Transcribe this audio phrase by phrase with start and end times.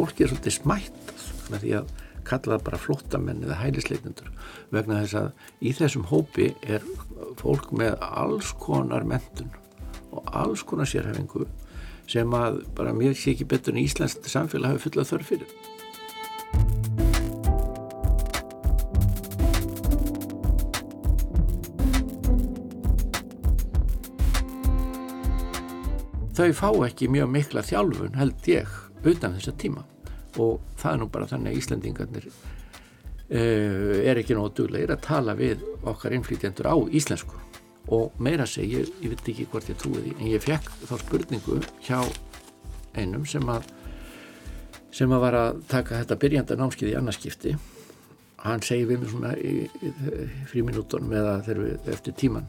[0.00, 1.96] fólki er svolítið smættað með því að
[2.30, 4.28] kalla það bara flottamenn eða hælisleitundur
[4.72, 6.84] vegna þess að í þessum hópi er
[7.40, 9.50] fólk með alls konar mentun
[10.10, 11.46] og alls konar sérhefingu
[12.10, 15.52] sem að bara mér sé ekki betur en Íslands samfélag hafi fulla þörf fyrir.
[26.40, 29.84] Þau fá ekki mjög mikla þjálfun held ég utan þessa tíma.
[30.38, 35.36] Og það er nú bara þannig að Íslandingarnir uh, er ekki nógu duglegir að tala
[35.38, 37.36] við okkar innflýtjendur á íslensku.
[37.90, 40.94] Og meira segi, ég, ég veit ekki hvort ég trúi því en ég fekk þá
[41.00, 41.98] spurningu hjá
[42.94, 43.66] einum sem að
[44.94, 47.52] sem að var að taka þetta byrjanda námskið í annarskipti
[48.44, 52.48] hann segi við mér svona í, í, í fríminútonum eða þegar við eftir tíman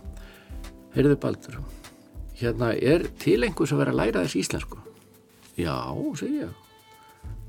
[0.95, 1.59] heyrðu Baldur
[2.39, 4.79] hérna er til einhvers að vera að læra þessi íslensku
[5.57, 5.75] já,
[6.19, 6.51] segi ég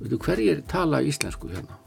[0.00, 1.78] veitu hverjir tala íslensku hérna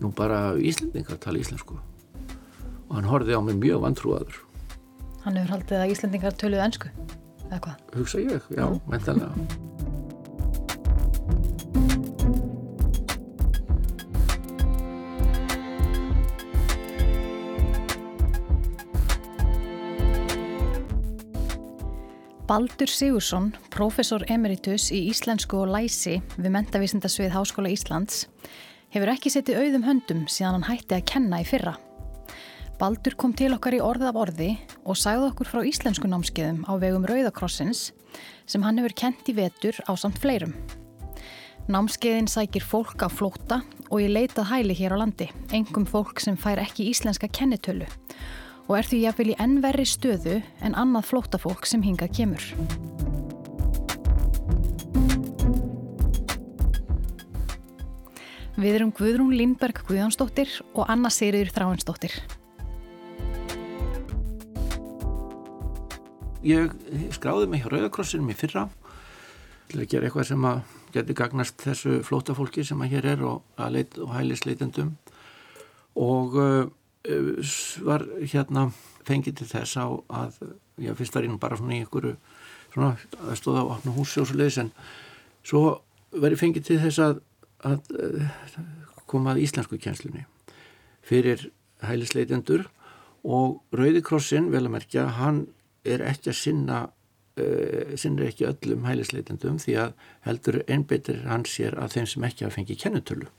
[0.00, 4.42] nú bara íslendingar tala íslensku og hann horfið á mig mjög vantrúaður
[5.26, 6.90] Hann hefur haldið að Íslandingar töluðu ennsku,
[7.48, 7.78] eða hvað?
[7.96, 9.32] Hugsa ég, já, mentalega.
[22.46, 28.28] Baldur Sigursson, professor emeritus í Íslensku og Læsi við Mentavísindasvið Háskóla Íslands,
[28.94, 31.72] hefur ekki setið auðum höndum síðan hann hætti að kenna í fyrra.
[32.78, 34.48] Baldur kom til okkar í orðið af orði
[34.84, 37.88] og sagði okkur frá íslensku námskeiðum á vegum Rauðakrossins
[38.46, 40.54] sem hann hefur kent í vetur á samt fleirum.
[41.66, 46.38] Námskeiðin sækir fólk á flóta og í leitað hæli hér á landi, engum fólk sem
[46.38, 47.90] fær ekki íslenska kennitölu
[48.66, 52.42] og er því jáfnvel í ennverri stöðu en annað flótafólk sem hinga kemur.
[58.56, 62.16] Við erum Guðrún Lindberg Guðjónsdóttir og Anna Sigriður Þráinsdóttir.
[66.46, 66.72] ég
[67.14, 68.66] skráði mig hjá Rauðakrossinum í fyrra
[69.70, 73.40] til að gera eitthvað sem að geti gagnast þessu flótafólki sem að hér er og,
[73.72, 74.94] leit, og hælisleitendum
[75.98, 76.68] og uh,
[77.86, 78.70] var hérna
[79.06, 80.38] fengið til þess á að
[80.82, 82.16] ég fyrst var inn bara svona í einhverju
[82.74, 84.72] svona að stóða á opna húsi og svo leiðis en
[85.46, 85.62] svo
[86.16, 87.20] var ég fengið til þess að,
[87.66, 88.26] að uh,
[89.06, 90.26] koma að íslensku kjenslunni
[91.06, 91.48] fyrir
[91.86, 92.66] hælisleitendur
[93.26, 95.46] og Rauðikrossin vel að merkja hann
[95.86, 99.96] er ekki að sinna uh, sinnir ekki öllum hælisleitendum því að
[100.26, 103.30] heldur einbeitir hans sér að þeim sem ekki hafa fengið kennutölu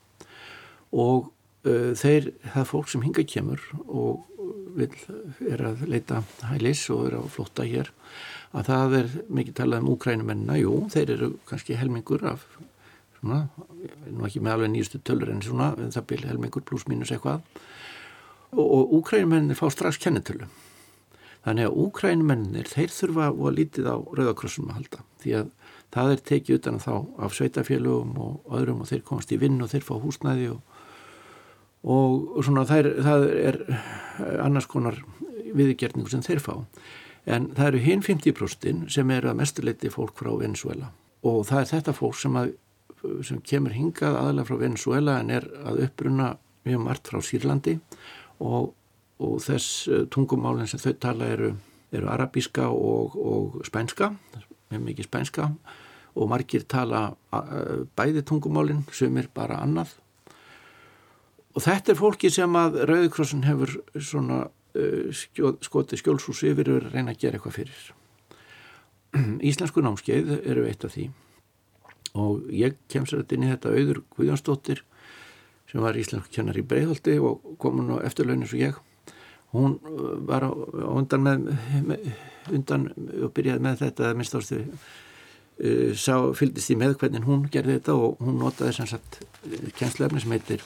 [0.95, 1.33] og
[1.99, 4.25] þeir, það er fólk sem hinga kemur og
[4.77, 4.91] vil,
[5.49, 7.91] er að leita hælis og er að flotta hér
[8.57, 12.45] að það er mikið talað um úkrænumennina, jú, þeir eru kannski helmingur af
[13.17, 13.41] svona,
[14.07, 17.43] nú ekki með alveg nýjustu tölur en svona, það byrja helmingur pluss mínus eitthvað.
[18.53, 20.47] Og, og úkrænumenninir fá strax kennutölu
[21.47, 25.51] Þannig að úkrænumennir, þeir þurfa að lítið á Rauðakrossum að halda því að
[25.95, 29.71] það er tekið utan þá af sveitafélögum og öðrum og þeir komast í vinn og
[29.71, 30.73] þeir fá húsnæði og,
[31.87, 33.59] og svona það er, það er
[34.43, 34.99] annars konar
[35.55, 36.53] viðgerningu sem þeir fá.
[37.27, 40.93] En það eru hinn 50% sem eru að mestuleiti fólk frá Venezuela
[41.27, 42.51] og það er þetta fólk sem, að,
[43.25, 46.27] sem kemur hingað aðalega frá Venezuela en er að uppruna
[46.67, 47.73] mjög margt frá Sýrlandi.
[48.43, 48.69] Og
[49.23, 51.51] og þess eh, tungumálinn sem þau tala eru,
[51.95, 54.11] eru arabíska og, og spænska,
[54.71, 55.49] með mikið spænska.
[56.17, 57.11] Og margir tala
[57.97, 59.91] bæði tungumálinn sem er bara annað
[61.57, 66.91] og þetta er fólki sem að Rauðikrossin hefur svona uh, skjó, skoti skjólsús yfir og
[66.91, 67.87] reyna að gera eitthvað fyrir.
[69.49, 71.07] Íslensku námskeið eru eitt af því.
[72.17, 74.83] Og ég kem sér þetta inn í þetta auður Guðjónsdóttir
[75.67, 78.77] sem var íslensku kjannar í Breiðholti og komun á eftirlaunins og ég.
[79.55, 81.49] Hún uh, var á, á undan með,
[81.87, 82.11] með
[82.53, 82.87] undan
[83.23, 87.79] og byrjaði með þetta að minnst ástu uh, sá, fyldist í með hvernig hún gerði
[87.79, 89.19] þetta og hún notaði sem sagt
[89.79, 90.63] kjænslefni sem heitir,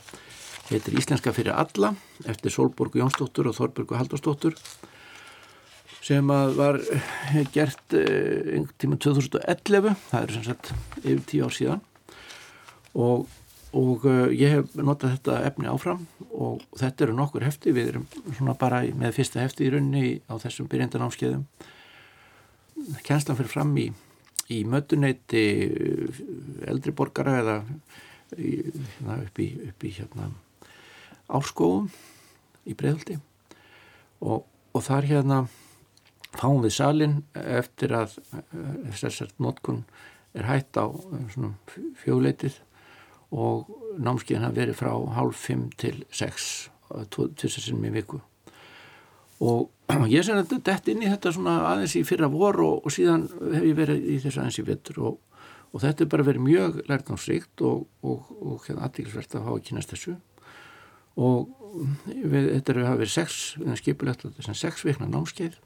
[0.72, 1.94] heitir Íslenska fyrir alla
[2.30, 4.58] eftir Solborgu Jónsdóttur og Þorburgu Haldursdóttur
[6.02, 6.28] sem
[6.58, 6.80] var
[7.54, 10.74] gert uh, einhvern tíma 2011 það eru sem sagt
[11.04, 11.86] yfir tíu ár síðan.
[12.98, 13.30] Og
[13.72, 16.04] og uh, ég hef notað þetta efni áfram
[16.36, 20.36] og þetta eru nokkur hefti við erum svona bara með fyrsta hefti í raunni á
[20.44, 21.46] þessum byrjandanámskeiðum
[23.06, 23.88] kjænslan fyrir fram í,
[24.52, 26.22] í mötuneyti uh,
[26.68, 27.58] eldri borgara eða
[28.36, 28.58] í,
[28.98, 30.32] hérna, upp í, upp í hérna,
[31.32, 31.90] áskóum
[32.68, 33.18] í bregðaldi
[34.22, 35.42] og, og þar hérna
[36.32, 38.42] fáum við salin eftir að uh,
[38.96, 39.84] þessart notkun
[40.38, 41.48] er hætt á uh,
[42.00, 42.60] fjóleitið
[43.32, 46.52] og námskeiðin hafa verið frá hálf 5 til 6
[47.16, 48.20] tvisasinnum í viku.
[49.42, 49.70] Og
[50.12, 53.28] ég sem þetta dett inn í þetta svona aðeins í fyrra vor og, og síðan
[53.56, 55.22] hef ég verið í þessu aðeins í vettur og,
[55.72, 59.96] og þetta er bara verið mjög lærtámsrikt og, og hérna aðtíkisvert að hafa að kynast
[59.96, 60.18] þessu
[61.20, 63.42] og við, þetta er að hafa verið sex,
[63.80, 65.58] skipulegt þetta er sex vikna námskeið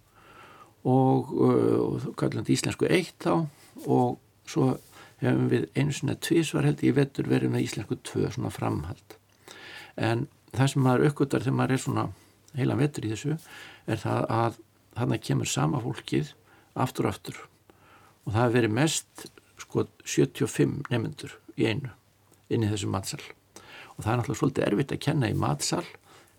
[0.86, 3.45] og, og kallandi íslensku eitt þá.
[3.86, 4.19] Og
[4.50, 4.75] svo
[5.24, 9.18] hefum við einu svona tvísvar held í vettur verið með íslensku tvö svona framhald.
[9.95, 12.06] En það sem maður aukvöldar þegar maður er svona
[12.56, 13.38] heila vettur í þessu
[13.92, 14.59] er það að
[14.95, 16.33] þannig kemur sama fólkið
[16.86, 17.39] aftur og aftur.
[18.25, 19.25] Og það hefur verið mest
[19.62, 21.92] sko 75 nefnendur í einu
[22.51, 23.24] inn í þessu matsal
[23.95, 25.86] og það er náttúrulega svolítið erfitt að kenna í matsal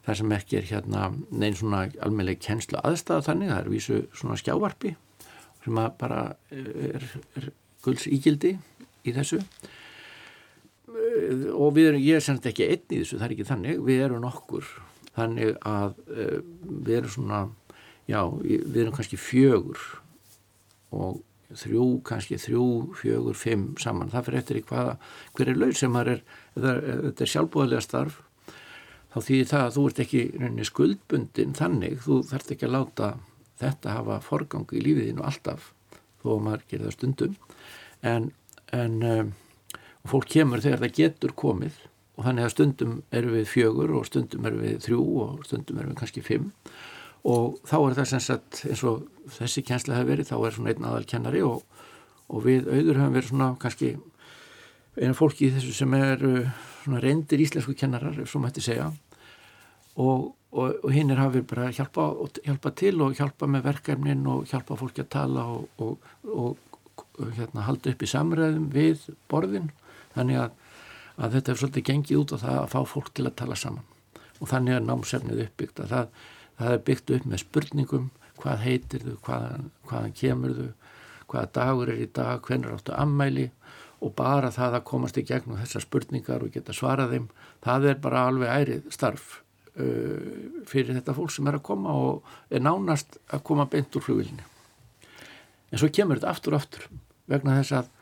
[0.06, 4.38] þar sem ekki er hérna neinn svona almeinlega kennslu aðstæða þannig það er vísu svona
[4.40, 4.94] skjávarpi
[5.64, 6.20] sem að bara
[6.54, 7.48] er, er
[7.82, 8.54] gulls ígildi
[9.06, 9.40] í þessu.
[11.56, 14.02] Og við erum, ég er semst ekki einn í þessu, það er ekki þannig, við
[14.06, 14.68] erum nokkur
[15.16, 16.38] þannig að uh,
[16.86, 17.40] við erum svona,
[18.06, 19.82] já, við erum kannski fjögur
[20.94, 21.18] og
[21.54, 22.66] þrjú, kannski þrjú,
[22.98, 24.96] fjögur, fimm saman, það fyrir eftir í hvaða,
[25.36, 26.22] hver er laug sem það er,
[26.56, 28.20] þetta er sjálfbúðarlega starf,
[29.14, 30.22] þá þýðir það að þú ert ekki
[30.70, 33.10] skuldbundin þannig, þú þarf ekki að láta
[33.62, 35.72] þetta hafa forgang í lífiðinu alltaf,
[36.22, 37.36] þó að maður gerir það stundum,
[38.02, 38.30] en,
[38.76, 39.34] en um,
[40.06, 41.78] fólk kemur þegar það getur komið
[42.16, 45.92] og þannig að stundum eru við fjögur og stundum eru við þrjú og stundum eru
[45.92, 46.50] við kannski fimm
[47.24, 49.06] og þá er það sem sagt eins og
[49.38, 51.64] þessi kjensla hefur verið, þá er svona einn aðal kennari og,
[52.28, 53.96] og við auður hefum verið svona kannski
[54.96, 56.22] eina fólki í þessu sem er
[56.84, 58.90] svona reyndir íslensku kennarar, ef svo mætti segja.
[59.96, 62.06] Og, og, og hinn er hafið bara hjálpa,
[62.44, 66.62] hjálpa til og hjálpa með verkefnin og hjálpa fólki að tala og
[67.36, 69.70] hérna halda upp í samræðum við borðin.
[70.14, 70.56] Þannig að,
[71.16, 73.92] að þetta er svolítið gengið út á það að fá fólk til að tala saman.
[74.40, 75.82] Og þannig er námsefnið uppbyggt.
[75.84, 76.24] Að það,
[76.58, 78.10] það er byggt upp með spurningum
[78.40, 80.68] hvað heitir þau, hvaðan, hvaðan kemur þau
[81.26, 83.48] hvaða dagur er í dag, hvernig áttu ammæli
[84.04, 87.26] og bara það að komast í gegnum þessar spurningar og geta svarað þeim
[87.64, 89.40] það er bara alveg ærið starf
[89.80, 94.04] uh, fyrir þetta fólk sem er að koma og er nánast að koma beint úr
[94.04, 94.46] flugilni
[95.72, 96.88] en svo kemur þetta aftur og aftur
[97.26, 97.92] vegna þess að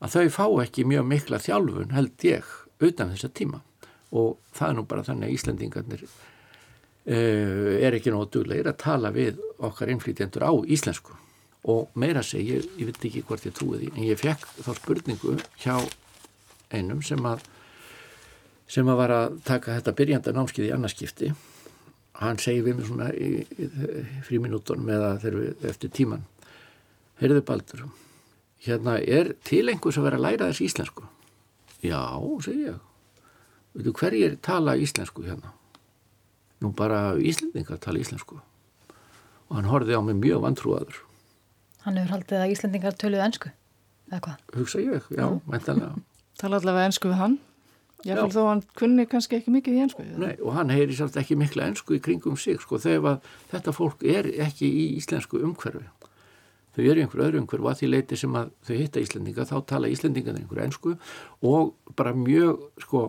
[0.00, 2.46] að þau fá ekki mjög mikla þjálfun held ég
[2.80, 3.60] utan þessa tíma.
[4.10, 6.04] Og það er nú bara þannig að Íslandingarnir
[7.06, 11.16] er ekki nógu duglegir að tala við okkar innflýtjendur á íslensku.
[11.70, 14.70] Og meira segi, ég, ég veit ekki hvort ég trúi því en ég fekk þá
[14.78, 15.76] spurningu hjá
[16.72, 17.44] einum sem að
[18.70, 21.30] sem að var að taka þetta byrjanda námskið í annarskipti
[22.20, 26.24] hann segi við mig svona í, í, í fríminútonum eða við eftir tíman
[27.20, 27.86] heyrðu baldur
[28.64, 31.06] hérna er til einhvers að vera að læra þessi íslensku?
[31.80, 32.00] Já,
[32.44, 32.80] segi ég.
[33.76, 35.54] Veitu hverjir tala íslensku hérna
[36.60, 38.40] nú bara íslendingar tala íslensku.
[39.50, 41.02] Og hann horfið á mig mjög vantrúaður.
[41.84, 43.52] Hann hefur haldið að íslendingar töluð ennsku
[44.10, 44.40] eða hvað?
[44.58, 45.94] hugsa ég, já, mæntalega
[46.40, 47.38] tala allavega ennsku við hann.
[48.00, 51.36] Jáfnveil þó hann kunni kannski ekki mikið í ennsku Nei, og hann heyri sátt ekki
[51.36, 53.18] mikla ennsku í kringum sig sko, þegar
[53.50, 55.84] þetta fólk er ekki í íslensku umhverfi.
[56.76, 59.56] Þau eru einhver öðru umhverf og að því leiti sem að þau hitta Íslendinga þá
[59.68, 60.94] tala Íslendingan einhver ennsku
[61.50, 63.02] og bara mjög sko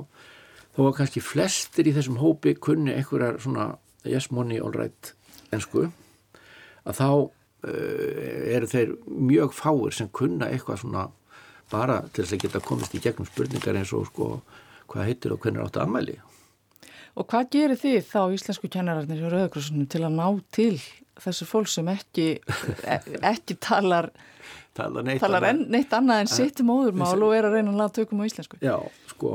[0.75, 3.67] þó að kannski flestir í þessum hópi kunni einhverjar svona
[4.07, 5.13] yes money all right
[5.51, 5.89] ennsku
[6.87, 11.07] að þá uh, eru þeir mjög fáir sem kunna eitthvað svona
[11.71, 14.33] bara til þess að geta komist í gegnum spurningar eins og sko
[14.91, 16.19] hvað heitir og hvernig áttu aðmæli
[17.19, 20.75] Og hvað gerir þið þá íslensku kennararnir í Rauðakrossunum til að ná til
[21.21, 22.27] þessu fólk sem ekki,
[22.87, 22.97] e,
[23.27, 24.07] ekki talar,
[24.77, 25.73] talar, neitt, talar annað.
[25.75, 28.61] neitt annað en sitt móðurmál og er að reyna að laða tökum á íslensku.
[28.63, 28.77] Já,
[29.11, 29.33] sko,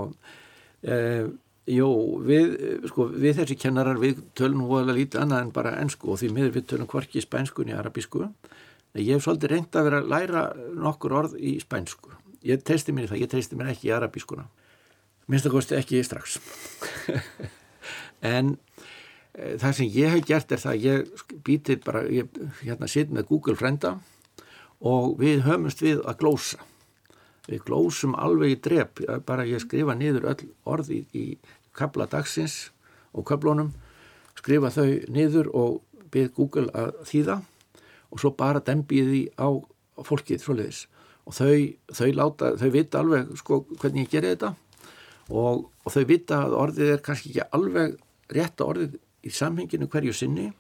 [0.83, 1.29] eh,
[1.71, 1.89] jú,
[2.27, 2.53] við,
[2.91, 6.55] sko, við þessi kennarar, við tölum alveg lítið annað en bara ennsku og því miður
[6.59, 8.27] við tölum hvorki spænsku niður arabísku.
[8.97, 10.45] Ég hef svolítið reynd að vera að læra
[10.87, 12.15] nokkur orð í spænsku.
[12.47, 14.47] Ég treysti mér í það, ég treysti mér ekki í arabískuna.
[15.27, 16.39] Minnst að kosti ekki strax.
[18.37, 18.57] en
[19.37, 22.31] það sem ég hef gert er það ég býtir bara, ég
[22.63, 23.97] hérna sitt með Google frenda
[24.81, 26.63] og við höfumst við að glósa
[27.47, 31.25] við glósum alveg í drep bara ég skrifa niður öll orði í, í
[31.77, 32.71] kabla dagsins
[33.17, 33.73] og kablónum
[34.37, 35.81] skrifa þau niður og
[36.13, 37.41] byrð Google að þýða
[38.11, 39.49] og svo bara dembið því á
[40.07, 40.85] fólkið svoleiðis
[41.27, 41.55] og þau,
[41.91, 44.53] þau láta, þau vita alveg sko hvernig ég gerir þetta
[45.31, 47.97] og, og þau vita að orðið er kannski ekki alveg
[48.35, 50.51] rétta orðið í samhenginu hverju sinni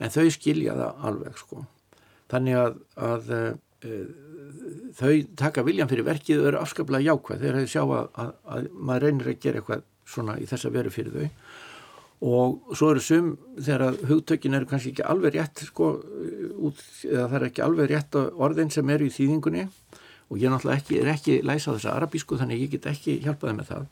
[0.00, 1.64] en þau skilja það alveg sko.
[2.32, 3.98] Þannig að, að e,
[4.98, 8.66] þau taka viljan fyrir verkið og eru afskaplega jákvæð þegar þau sjá að, að, að
[8.74, 9.84] maður reynir að gera eitthvað
[10.14, 11.28] svona í þessa veru fyrir þau.
[12.24, 15.90] Og svo eru sum þegar hugtökin eru kannski ekki alveg rétt sko,
[16.68, 19.66] út, eða það er ekki alveg rétt orðin sem eru í þýðingunni.
[20.32, 23.58] Og ég náttúrulega ekki, er ekki læsa á þessa arabísku þannig ég get ekki hjálpaði
[23.58, 23.88] með það.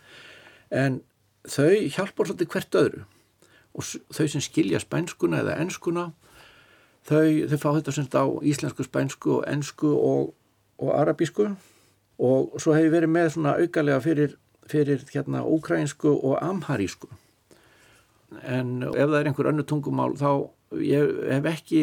[0.82, 1.00] En
[1.44, 3.04] þau hjálpar svolítið hvert öðru.
[3.76, 6.10] Og þau sem skilja spænskuna eða enskuna
[7.08, 10.32] þau, þau fá þetta semst á íslensku, spænsku og ensku og,
[10.78, 11.50] og arabísku
[12.22, 14.36] og svo hefur verið með svona augalega fyrir,
[14.70, 17.10] fyrir hérna ókrænsku og amharísku.
[18.48, 20.30] En ef það er einhver önnu tungumál þá
[20.80, 21.80] ég hef ekki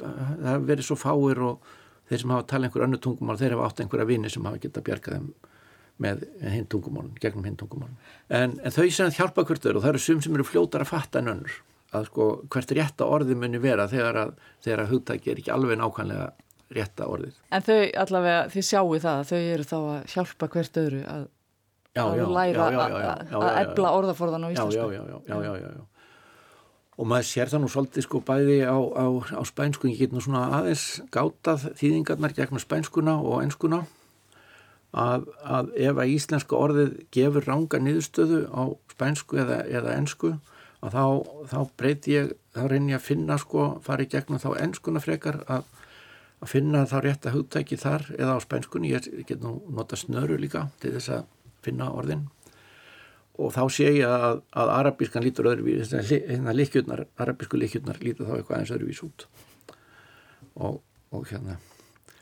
[0.00, 1.74] það hef verið svo fáir og
[2.08, 4.86] þeir sem hafa talað einhver önnu tungumál þeir hafa átt einhverja vini sem hafa getað
[4.88, 5.28] bjargað þeim
[6.04, 7.94] með hinn tungumálun, gegnum hinn tungumálun
[8.28, 11.22] en, en þau sem hjálpa hvertur og það eru sum sem eru fljótar að fatta
[11.22, 11.60] en önnur
[11.94, 14.32] að sko hvert rétta orði muni vera þegar að,
[14.66, 16.32] að hugtæki er ekki alveg nákvæmlega
[16.74, 17.38] rétta orðið.
[17.54, 21.24] En þau allavega, þið sjáu það að þau eru þá að hjálpa hvert öðru að
[21.94, 22.84] já, að já, læra já,
[23.40, 24.86] að ebla orðaforðan á íslensku.
[24.94, 25.82] Já, já, já, já, já, já.
[26.94, 30.22] Og maður sér það nú svolítið sko bæði á, á, á spænsku, ég get nú
[30.22, 33.80] svona aðeins gátað þýðingarnar gegnum spænskuna og enskuna
[34.94, 38.62] að, að ef að íslenska orðið gefur ranga niðurstöðu á
[38.94, 40.36] spænsku eða, eða ensku
[40.84, 41.04] að þá,
[41.50, 45.66] þá breyti ég, þá reynir ég að finna sko, fari gegnum þá enskuna frekar að,
[46.44, 50.36] að finna þá rétt að hugtæki þar eða á spænskunni, ég get nú nota snöru
[50.40, 51.28] líka til þess að
[51.64, 52.26] finna orðin.
[53.40, 58.36] Og þá sé ég að, að arabískan lítur öðruvís, hérna líkjurnar, arabísku líkjurnar lítur þá
[58.36, 59.26] eitthvað eins öðruvís út.
[60.54, 60.78] Og,
[61.10, 61.56] og hérna.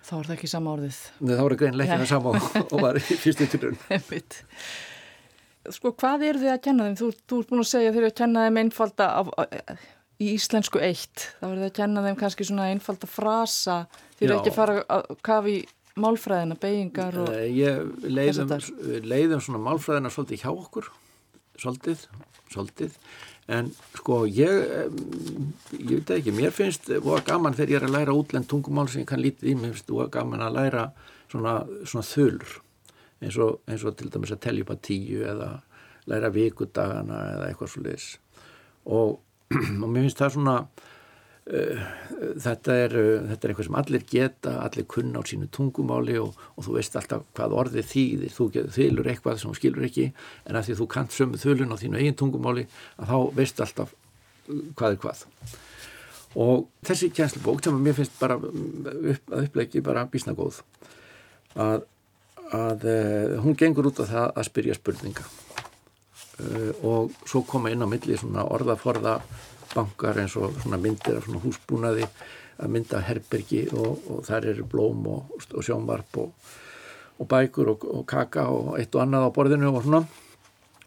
[0.02, 1.02] Þá er það ekki sama orðið.
[1.20, 3.76] Nei, þá er það greinlega ekki það sama og, var í fyrstu tilrun
[5.72, 6.94] Sko, hvað eru þið að kenna þeim?
[6.98, 9.28] Þú, þú ert búin að segja þeir eru að kenna þeim einfalda af,
[10.20, 13.78] í íslensku eitt þá eru þið að kenna þeim kannski svona einfalda frasa.
[14.18, 15.56] Þeir eru ekki að fara að kafi
[16.02, 18.52] málfræðina, beigingar og Ég leiðum,
[19.04, 20.92] leiðum svona málfræðina svolítið hjá okkur
[21.60, 22.06] svolítið,
[22.52, 22.96] svolítið.
[23.52, 24.90] En sko ég
[25.74, 29.02] ég veit ekki, mér finnst það gaman þegar ég er að læra útlend tungumál sem
[29.02, 30.86] ég kann lítið í, mér finnst það gaman að læra
[31.32, 32.54] svona, svona þulur.
[33.22, 35.50] Eins og, eins og til dæmis að telja upp að tíu eða
[36.10, 38.08] læra vikudagana eða eitthvað svolítið
[38.90, 39.20] og,
[39.82, 41.82] og mér finnst það svona uh,
[42.42, 46.38] þetta, er, uh, þetta er eitthvað sem allir geta, allir kunna á sínu tungumáli og,
[46.56, 50.58] og þú veist alltaf hvað orðið þýðir, þú þylur eitthvað sem þú skilur ekki en
[50.58, 52.66] að því þú kant sömu þulun á þínu eigin tungumáli
[52.96, 53.94] að þá veist alltaf
[54.48, 55.24] hvað er hvað.
[56.42, 60.62] Og þessi kjænslubók sem mér finnst bara upp, að upplegi bara bísna góð
[61.60, 61.88] að
[62.52, 65.24] að uh, hún gengur út á það að spyrja spurninga
[66.82, 69.18] og svo koma inn á milli svona orðaforða
[69.74, 72.08] bankar eins og svona myndir af svona húsbúnaði
[72.62, 76.50] að mynda herbergi og, og þar eru blóm og, og sjónvarp og,
[77.18, 80.02] og bækur og kaka og eitt og annað á borðinu og svona.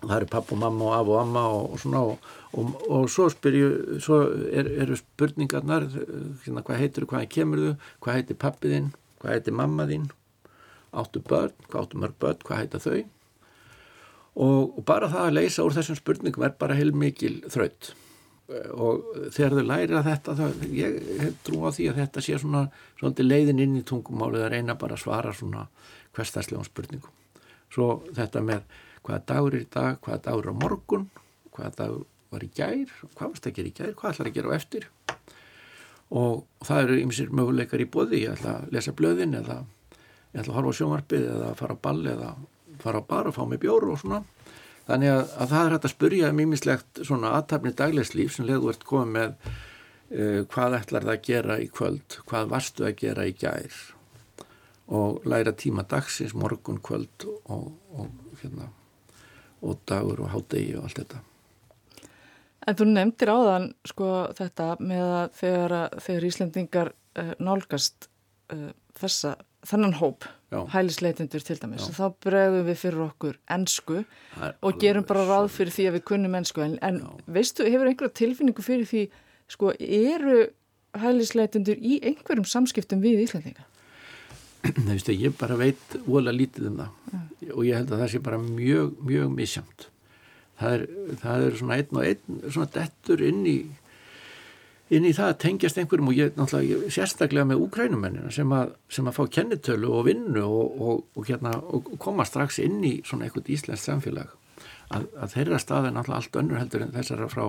[0.02, 4.00] Og það eru papp og mamma og af og amma og svona og svo spyrju
[4.04, 4.22] svo
[4.52, 5.88] er, eru spurningarnar
[6.44, 7.72] hérna, hvað heitir þú, hvað kemur þú
[8.04, 10.06] hvað heitir pappiðinn, hvað heitir mammaðinn
[10.96, 13.02] áttu börn, hvað áttu mörg börn, hvað heita þau
[14.36, 17.92] og, og bara það að leysa úr þessum spurningum er bara heil mikil þraut.
[18.78, 22.66] Og þegar þau læra þetta þá, ég hef trú á því að þetta sé svona
[23.00, 25.66] svolítið leiðin inn í tungumálið að reyna bara að svara svona
[26.16, 27.14] hverstagslegum spurningum.
[27.74, 28.68] Svo þetta með
[29.06, 31.08] hvaða dagur er í dag, hvaða dagur er á morgun
[31.56, 34.52] hvaða dagur var í gær hvað varst að gera í gær, hvað ætlar að gera
[34.52, 34.90] á eftir?
[36.16, 39.64] Og, það eru ymsir möguleikar í bóði, ég ætla að lesa blöðin eða
[40.36, 42.30] ég ætla að horfa á sjónvarpið eða að fara á ball eða
[42.82, 44.22] fara á bar og fá mig bjóru og svona.
[44.86, 46.56] Þannig að, að það er hægt að spurja um
[47.02, 51.70] svona aðtapni daglegslíf sem leður ert komið með uh, hvað ætlar það að gera í
[51.74, 52.18] kvöld?
[52.30, 53.80] Hvað varstu að gera í gær?
[54.86, 58.70] Og læra tíma dagsins morgun kvöld og, og hérna
[59.66, 61.24] og dagur og hádegi og allt þetta.
[62.66, 68.08] En þú nefndir áðan sko þetta með að þegar, þegar Íslandingar uh, nálgast
[68.54, 70.26] uh, þessa þannan hóp,
[70.74, 74.02] hælisleitindur til dæmis, þá bregðum við fyrir okkur ennsku
[74.62, 78.18] og gerum bara ráð fyrir því að við kunnum ennsku en, en veistu, hefur einhverja
[78.22, 79.06] tilfinningu fyrir því
[79.52, 80.46] sko, eru
[81.00, 83.68] hælisleitindur í einhverjum samskiptum við Íslandinga?
[84.66, 86.94] Það veistu, ég bara veit óalega lítið um það.
[87.12, 87.52] Ja.
[87.54, 89.90] og ég held að það sé bara mjög, mjög misjamt
[90.60, 90.86] það er,
[91.22, 93.58] það er svona einn og einn svona dettur inn í
[94.94, 98.52] inn í það að tengjast einhverjum og ég náttúrulega sérstaklega með úkrænumennina sem
[98.94, 103.00] sem að fá kennitölu og vinnu og, og, og, hérna, og koma strax inn í
[103.06, 104.34] svona eitthvað íslenskt samfélag.
[104.94, 107.46] Að, að þeirra stað er náttúrulega allt önnur heldur en þessara frá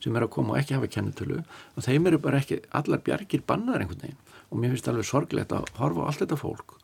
[0.00, 3.44] sem er að koma og ekki hafa kennetölu og þeim eru bara ekki allar bjargir
[3.46, 4.22] bannaðar einhvern veginn.
[4.50, 6.78] Og mér finnst alveg sorglegt að horfa á allt þetta fólk.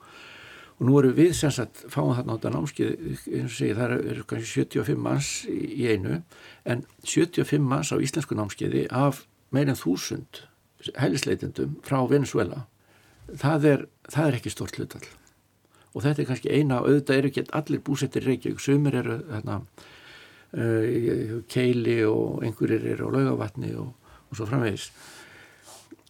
[0.76, 2.90] Og nú eru við sem sagt fáum þarna á þetta námskið
[3.38, 6.20] eins og segi það eru kannski 75 manns í einu.
[6.68, 9.24] En 75 manns á íslensku námskiði af
[9.54, 10.42] meirinn þúsund
[10.96, 12.64] heilisleitendum frá Venezuela
[13.26, 15.06] það er, það er ekki stort hlutall
[15.96, 18.60] og þetta er kannski eina auðvitað eru ekki allir búsettir Reykjavík.
[18.60, 23.94] Sumir eru þarna uh, keili og einhverjir eru á laugavatni og,
[24.28, 24.90] og svo framvegis.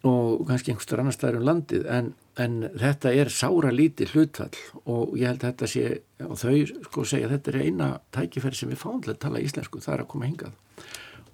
[0.06, 1.86] Og kannski einhverstur annar staðar um landið.
[1.90, 2.10] En,
[2.42, 4.58] en þetta er sára lítið hlutfall.
[4.90, 5.86] Og ég held að þetta sé
[6.26, 9.42] og þau sko segja að þetta er eina tækifæri sem við fáum til að tala
[9.46, 9.82] íslensku.
[9.86, 10.84] Það er að koma hingað.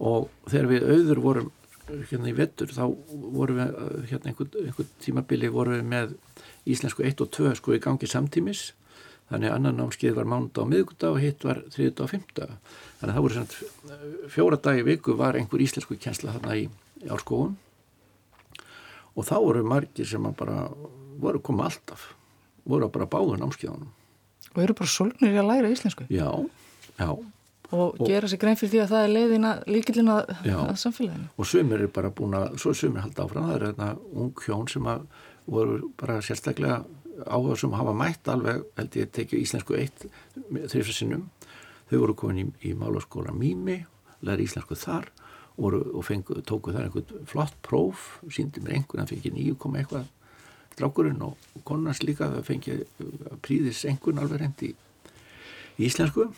[0.02, 1.52] Og þegar við auður vorum
[1.88, 2.84] hérna í vettur þá
[3.34, 3.72] vorum við
[4.12, 6.14] hérna einhvern, einhvern tímabili vorum við með
[6.70, 8.70] íslensku 1 og 2 sko í gangi samtímis.
[9.32, 12.48] Þannig að annan námskeið var mánda á miðgudag og hitt var þriðdag og fymta
[13.00, 16.66] þannig að það voru svona fjóra dagi viku var einhver íslensku kjensla þarna í,
[17.00, 17.54] í árskóun
[19.16, 20.66] og þá voru margir sem bara
[21.22, 22.10] voru komið alltaf
[22.68, 23.88] voru bara báður námskeiðunum.
[24.52, 26.06] Og eru bara solgnir í að læra íslensku?
[26.12, 26.28] Já,
[27.00, 27.08] já
[27.72, 31.28] og, og gera sér grein fyrir því að það er leiðina líkilina að samfélaginu.
[31.36, 33.48] Og sumir er bara búin að, svo sumir halda áfram.
[33.48, 33.90] Það er þetta
[34.22, 35.06] ung hjón sem að
[35.46, 36.82] voru bara sérstaklega
[37.26, 41.26] áhuga sem hafa mætt alveg held ég tekið íslensku eitt þrjusasinnum
[41.90, 43.82] þau voru komin í, í málaskóla Mými
[44.24, 45.10] læri íslensku þar
[45.58, 49.82] og, og fengu, tóku þar einhvern flott próf síndi mér einhvern, það fengi nýju koma
[49.82, 50.08] eitthvað.
[50.78, 51.36] Drákurinn og
[51.68, 52.78] konans líka fengi
[53.44, 56.30] príðis einhvern alveg reyndi í íslensku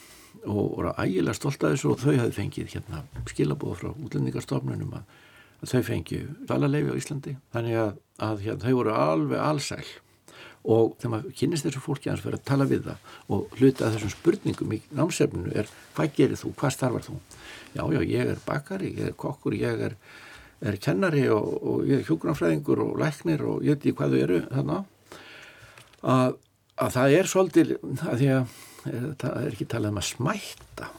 [0.45, 5.05] og voru ægilega stolt af þessu og þau hafði fengið hérna skilabóð frá útlendingarstofnunum að,
[5.63, 7.37] að þau fengið valaleifi á Íslandi.
[7.55, 7.93] Þannig að,
[8.29, 9.85] að hérna, þau voru alveg allsæl
[10.65, 13.97] og þegar maður kynist þessu fólki að fyrir að tala við það og hluta að
[13.97, 17.17] þessum spurningum í námsefninu er hvað gerir þú, hvað starfar þú?
[17.75, 19.97] Já, já, ég er bakari, ég er kokkur ég er,
[20.65, 24.23] er kennari og, og ég er hjókunarfræðingur og læknir og ég veit ekki hvað þau
[24.23, 24.79] eru þannig
[26.15, 26.39] að,
[26.87, 30.91] að það er svolítið að því að það er ekki talað um að smætta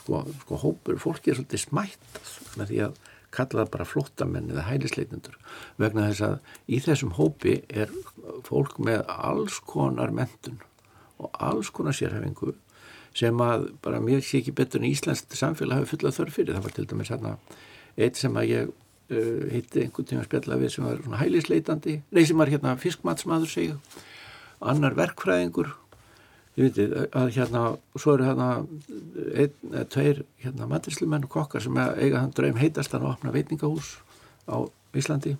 [0.00, 3.00] sko, sko hópur, fólki er svolítið smættað með því að
[3.32, 5.38] kalla það bara flottamenn eða hælisleitundur
[5.80, 6.34] vegna þess að
[6.68, 7.92] í þessum hópi er
[8.48, 10.60] fólk með alls konar mentun
[11.22, 12.52] og alls konar sérhefingu
[13.16, 16.56] sem að bara mér sé ekki betur en Íslands samfélag hafi fullað þörf fyrir.
[16.56, 17.34] Það var til dæmis hérna
[18.00, 22.40] eitt sem að ég uh, hitti einhvern tíma spjalla við sem var hælisleitandi, nei sem
[22.40, 23.76] var hérna fiskmatsmaður segja,
[24.64, 25.74] annar verkfræðingur
[26.58, 27.62] ég veit að hérna
[27.96, 32.92] svo eru hérna einn eða tveir hérna matrislumenn og kokkar sem eiga hann draum heitast
[32.94, 33.94] að opna veitingahús
[34.48, 34.60] á
[34.92, 35.38] Íslandi.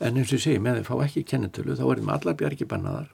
[0.00, 2.68] En eins og ég segi með þeim fá ekki kennetölu þá er þeim allar bjargi
[2.68, 3.08] bannaðar.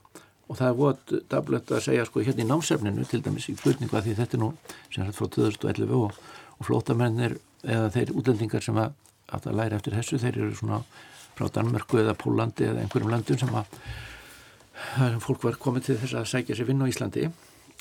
[0.47, 3.99] Og það er vot dablött að segja sko hérna í námsefninu til dæmis í flutningu
[3.99, 4.51] að því þetta er nú
[4.95, 6.21] sem sagt frá 2011 og,
[6.59, 8.95] og flótamennir eða þeir útlendingar sem að,
[9.35, 10.83] að læra eftir þessu þeir eru svona
[11.37, 13.81] frá Danmörku eða Pólandi eða einhverjum landum sem að
[15.25, 17.31] fólk var komið til þess að sækja sér vinna á Íslandi.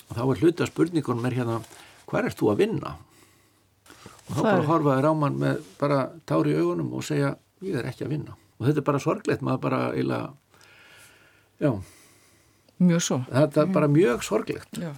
[0.05, 1.60] Og þá er hluta spurningunum er hérna
[2.10, 2.95] hvað er þú að vinna?
[4.25, 8.08] Og þá bara horfaði ráman með bara tári í augunum og segja ég er ekki
[8.08, 8.36] að vinna.
[8.60, 10.34] Og þetta er bara sorglegt maður bara eiginlega
[11.62, 11.71] já.
[12.86, 13.21] Mjög svo.
[13.31, 14.79] Þetta er bara mjög sorglegt.
[14.81, 14.91] Já.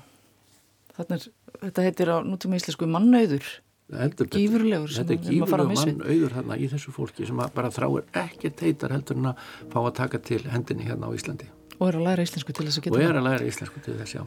[0.97, 1.27] Er,
[1.62, 3.45] þetta heitir á nútíma íslensku mannauður.
[3.88, 9.21] Gífurlegur þetta er gífurlegur mannauður þarna í þessu fólki sem bara þráir ekki teitar heldur
[9.21, 11.47] en að fá að taka til hendinni hérna á Íslandi
[11.78, 13.94] Og er að læra íslensku til þess að geta Og er að læra íslensku til
[14.00, 14.24] þess, já.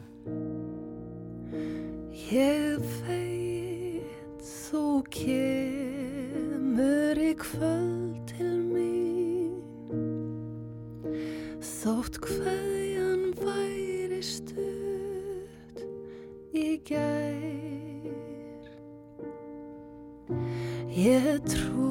[2.31, 9.59] Ég veit þú kemur í kvöld til mín.
[11.59, 15.83] Þótt hverjan væri stutt
[16.55, 18.63] í gær.
[20.95, 21.90] Ég trúi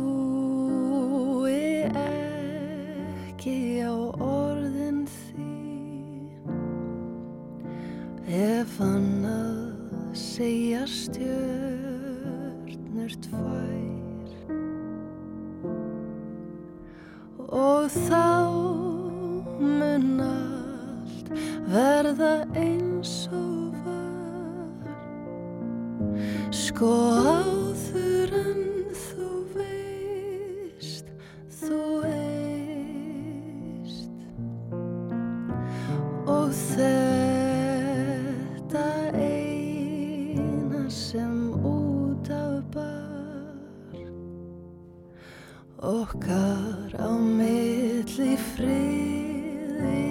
[45.80, 50.02] okkar á milli friði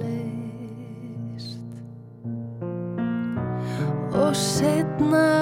[0.00, 1.60] leist
[4.16, 5.39] og setna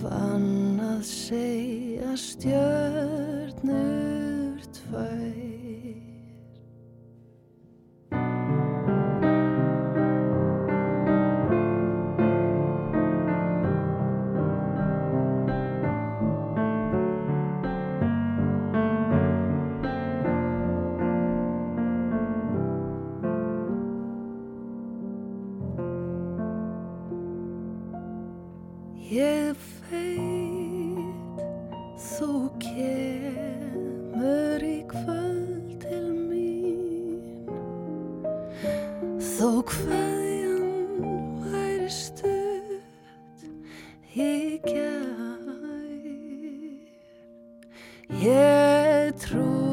[0.00, 2.79] ef annað segja stjörnur
[49.10, 49.69] Ég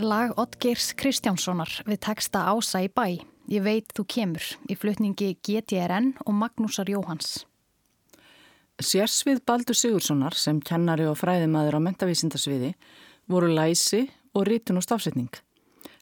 [0.00, 3.20] er lag Oddgeirs Kristjánssonar við texta Ása í bæ.
[3.50, 7.42] Ég veit þú kemur í flutningi GTRN og Magnúsar Jóhans.
[8.80, 12.72] Sérsvið Baldur Sigurssonar sem kennari og fræðimaður á mentavísindarsviði
[13.28, 15.28] voru læsi og rítun og stafsetning.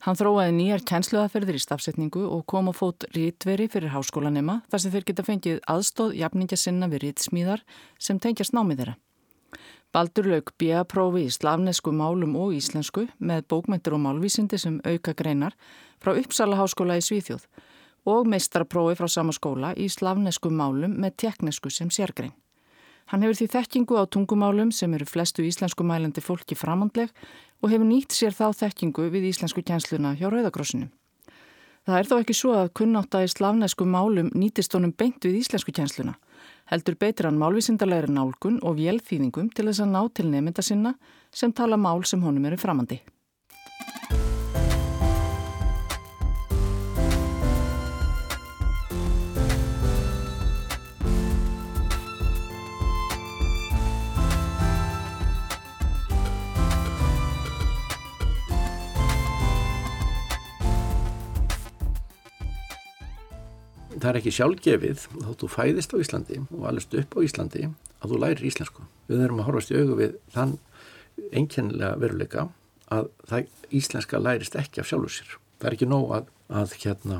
[0.06, 4.94] Hann þróaði nýjar kennsluðaferðir í stafsetningu og kom á fót rítveri fyrir háskólanema þar sem
[4.94, 7.66] þeir geta fengið aðstóð jafningja sinna við rítsmíðar
[7.98, 8.98] sem tengjast námið þeirra.
[9.92, 15.56] Baldur lauk B.A.prófi í slavnesku málum og íslensku með bókmyndir og málvísindi sem auka greinar
[16.02, 17.46] frá Uppsala háskóla í Svíþjóð
[18.08, 22.34] og meistarprófi frá sama skóla í slavnesku málum með teknesku sem sérgrein.
[23.08, 27.08] Hann hefur því þekkingu á tungumálum sem eru flestu íslensku mælandi fólki framhandleg
[27.62, 30.90] og hefur nýtt sér þá þekkingu við íslensku kjensluna hjá Rauðakrossinu.
[31.88, 35.72] Það er þó ekki svo að kunnáta í slavnesku málum nýtist honum beint við íslensku
[35.72, 36.18] kjensluna.
[36.68, 40.92] Heldur beitir hann málvísindarlegri nálgun og vélþýðingum til þess að ná til nefnda sinna
[41.32, 43.00] sem tala mál sem honum eru framandi.
[64.08, 68.12] Það er ekki sjálfgefið þótt þú fæðist á Íslandi og alveg upp á Íslandi að
[68.12, 68.84] þú lærir íslensku.
[69.10, 70.54] Við erum að horfast í augu við þann
[71.34, 72.44] einkennilega veruleika
[72.94, 75.34] að það íslenska lærist ekki af sjálfur sér.
[75.58, 77.18] Það er ekki nóg að, að hérna,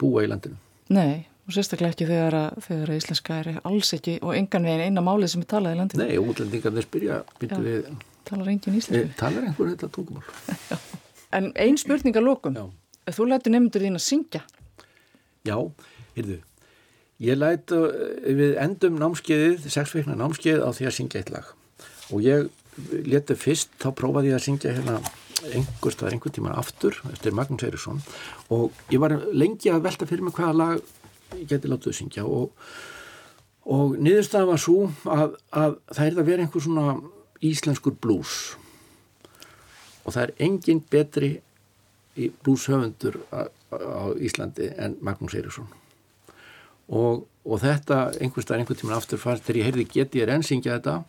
[0.00, 0.58] búa í landinu.
[0.90, 4.88] Nei, og sérstaklega ekki þegar að, þegar að íslenska er alls ekki og engan veginn
[4.88, 6.08] eina málið sem er talað í landinu.
[6.08, 7.92] Nei, útlendingarnir spyrja, byrju við...
[8.28, 9.14] Talar engin íslensku.
[9.20, 10.80] Talar einhver þetta tungumál.
[11.36, 12.58] en ein spurning að lókum.
[13.08, 14.42] Þú læti nefndur þín að syngja.
[15.46, 15.56] Já,
[16.18, 16.40] heyrðu,
[17.24, 21.48] ég læt við endum námskeiðið, sexveikna námskeið á því að syngja eitt lag.
[22.14, 22.48] Og ég
[23.08, 25.00] leti fyrst, þá prófaði ég að syngja hérna
[25.54, 28.00] einhver stað, einhver tíma aftur eftir Magnús Eiríksson.
[28.54, 30.78] Og ég var lengi að velta fyrir mig hvaða lag
[31.36, 32.24] ég geti látið að syngja.
[32.26, 32.54] Og,
[33.68, 36.86] og niðurstaða var svo að, að það er að vera einhver svona
[37.44, 38.38] íslenskur blues.
[40.04, 41.34] Og það er engin betri
[42.18, 45.68] í blueshöfundur á Íslandi en Magnús Eiríksson
[46.88, 50.46] og, og þetta einhvers staðar einhvern tíman aftur far þegar ég heyrði geti ég enn
[50.46, 51.02] syngja þetta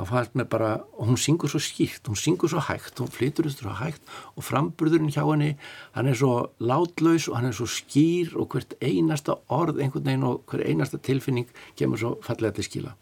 [0.00, 3.74] þá fannst mér bara, hún syngur svo skýrt hún syngur svo hægt, hún flytur svo
[3.78, 4.02] hægt
[4.34, 5.52] og framburðurinn hjá henni
[5.96, 10.26] hann er svo látlaus og hann er svo skýr og hvert einasta orð einhvern veginn
[10.26, 12.94] og hver einasta tilfinning kemur svo fallega til skila.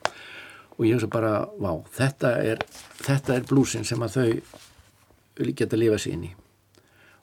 [0.78, 2.62] Og ég hef bara, vá, þetta er
[3.02, 6.34] þetta er blúsin sem að þau geta að lifa sér inn í.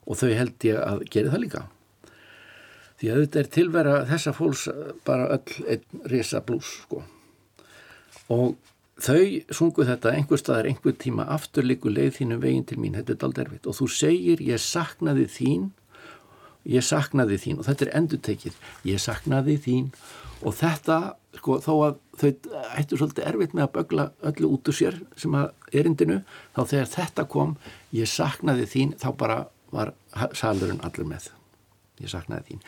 [0.06, 1.64] Og þau held ég að gera það líka
[3.00, 4.68] því að þetta er tilvera þessa fólks
[5.06, 7.02] bara öll einn risa blús sko.
[8.32, 8.56] Og
[8.96, 13.26] þau sungu þetta einhver staðar einhver tíma afturleiku leið þínu veginn til mín, þetta er
[13.28, 13.68] aldrei erfitt.
[13.68, 15.68] Og þú segir ég saknaði þín
[16.66, 17.60] ég saknaði þín.
[17.60, 19.88] Og þetta er endutekið, ég saknaði þín.
[20.46, 20.98] Og þetta,
[21.38, 22.28] sko, þó að þau
[22.76, 26.20] ættu svolítið erfitt með að bögla öllu út úr sér sem að erindinu
[26.56, 27.56] þá þegar þetta kom,
[27.96, 29.40] ég saknaði þín þá bara
[29.72, 29.94] var
[30.36, 31.30] salurinn allir með
[32.02, 32.62] ég saknaði þín.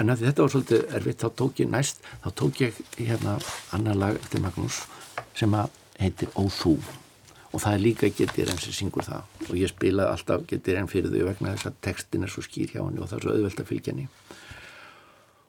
[0.00, 3.36] En að þetta var svolítið erfitt, þá tók ég næst þá tók ég hérna
[3.76, 4.82] annar lag eftir Magnús
[5.36, 6.76] sem að heitir Ó þú.
[7.52, 9.26] Og það er líka getur enn sem syngur það.
[9.50, 12.72] Og ég spilaði alltaf getur enn fyrir þau vegna þess að textin er svo skýr
[12.72, 14.08] hjá henni og það er svo auðvelt að fylgja henni.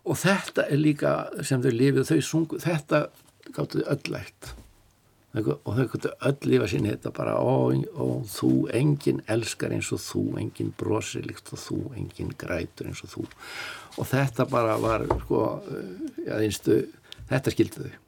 [0.03, 1.13] Og þetta er líka
[1.47, 3.05] sem þau lifið þau sungu, þetta
[3.55, 4.51] gáttu þau öllægt
[5.34, 10.02] og þau gáttu öll lifa sinni þetta bara ó, ó þú, enginn elskar eins og
[10.04, 13.26] þú enginn brosir líkt og þú enginn grætur eins og þú
[13.98, 15.41] og þetta bara var sko,
[16.28, 16.84] ja, einstu,
[17.32, 18.00] þetta skildi þau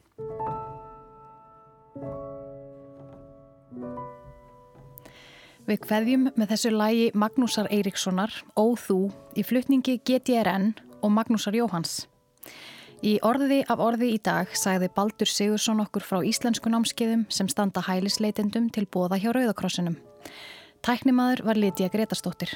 [5.66, 12.04] Við hverjum með þessu lægi Magnúsar Eiríkssonar, Ó þú, í flutningi GTRN og Magnúsar Jóhans.
[13.06, 17.84] Í orði af orði í dag sagði Baldur Sigursson okkur frá íslensku námskeiðum sem standa
[17.86, 20.00] hælisleitendum til bóða hjá Rauðakrossinum.
[20.82, 22.56] Tæknimaður var Lítiða Gretarstóttir.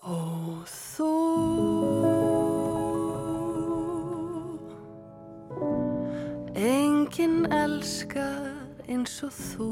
[0.00, 1.12] Ó þú
[6.56, 8.56] Enginn elskar
[8.88, 9.70] eins og þú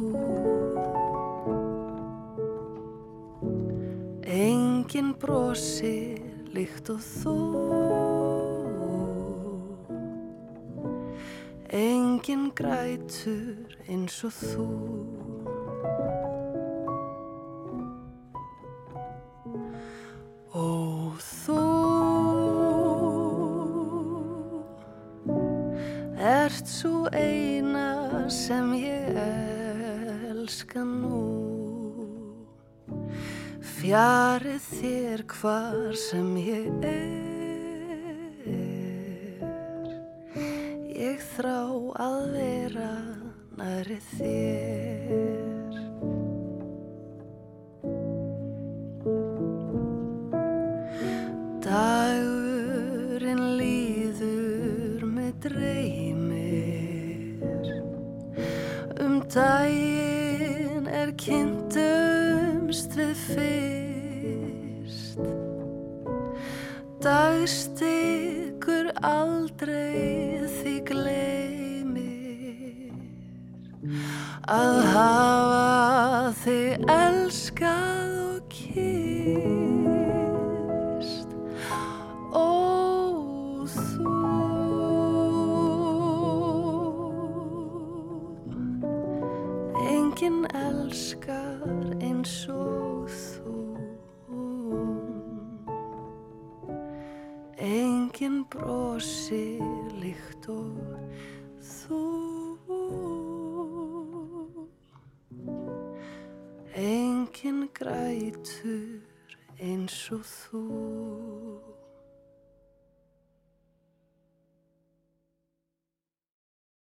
[4.84, 6.20] Enginn brosir
[6.52, 7.32] líkt og þú.
[11.72, 14.66] Enginn grætur eins og þú
[35.28, 37.24] hvar sem ég er.
[40.94, 41.60] Ég þrá
[42.00, 42.94] að vera
[43.58, 45.74] næri þér.
[51.64, 56.94] Dagurinn líður með dreymir.
[59.00, 63.63] Um daginn er kynntumst við fyrst
[67.04, 72.08] Dagstyggur aldrei því gleymir
[74.48, 75.33] Að hafa